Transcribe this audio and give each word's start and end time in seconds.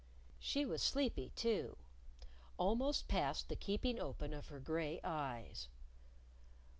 She 0.39 0.65
was 0.65 0.81
sleepy, 0.81 1.29
too 1.35 1.77
almost 2.57 3.07
past 3.07 3.49
the 3.49 3.55
keeping 3.55 3.99
open 3.99 4.33
of 4.33 4.47
her 4.47 4.59
gray 4.59 4.99
eyes. 5.03 5.67